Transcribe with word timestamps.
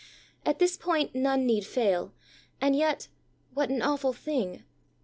At 0.47 0.57
this 0.57 0.77
point 0.77 1.13
none 1.13 1.45
need 1.45 1.63
fail, 1.63 2.11
and 2.59 2.75
yet, 2.75 3.07
what 3.53 3.69
an 3.69 3.83
awful 3.83 4.13
thing! 4.13 4.63